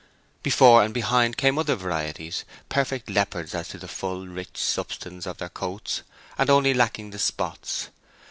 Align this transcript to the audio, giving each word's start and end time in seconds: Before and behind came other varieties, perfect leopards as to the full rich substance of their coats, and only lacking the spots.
Before 0.41 0.83
and 0.83 0.95
behind 0.95 1.37
came 1.37 1.59
other 1.59 1.75
varieties, 1.75 2.43
perfect 2.69 3.07
leopards 3.07 3.53
as 3.53 3.67
to 3.67 3.77
the 3.77 3.87
full 3.87 4.27
rich 4.27 4.57
substance 4.57 5.27
of 5.27 5.37
their 5.37 5.47
coats, 5.49 6.01
and 6.39 6.49
only 6.49 6.73
lacking 6.73 7.11
the 7.11 7.19
spots. 7.19 7.89